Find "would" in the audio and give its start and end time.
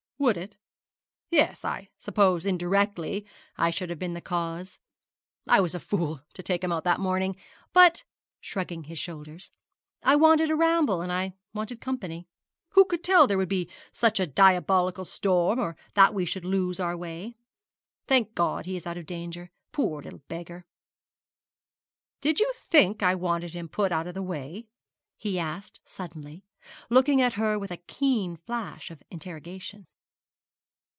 0.21-0.37, 13.39-13.49